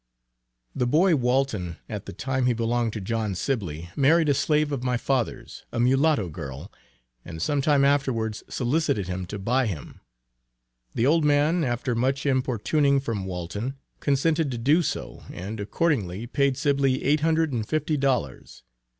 [0.73, 4.81] The boy Walton at the time he belonged to John Sibly, married a slave of
[4.83, 6.71] my father's, a mulatto girl,
[7.23, 10.01] and sometime afterwards solicited him to buy him;
[10.95, 16.57] the old man after much importuning from Walton, consented to do so, and accordingly paid
[16.57, 18.63] Sibly eight hundred and fifty dollars.